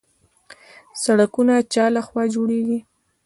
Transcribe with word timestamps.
سړکونه 1.03 1.55
چا 1.73 1.85
لخوا 1.95 2.23
جوړیږي؟ 2.35 2.79